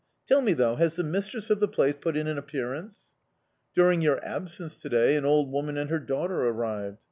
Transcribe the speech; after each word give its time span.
Tell 0.27 0.41
me, 0.41 0.53
though, 0.53 0.77
has 0.77 0.95
the 0.95 1.03
mistress 1.03 1.51
of 1.51 1.59
the 1.59 1.67
place 1.67 1.93
put 2.01 2.17
in 2.17 2.25
an 2.25 2.39
appearance?" 2.39 3.11
"During 3.75 4.01
your 4.01 4.19
absence 4.25 4.79
to 4.79 4.89
day, 4.89 5.15
an 5.15 5.25
old 5.25 5.51
woman 5.51 5.77
and 5.77 5.91
her 5.91 5.99
daughter 5.99 6.41
arrived." 6.47 6.97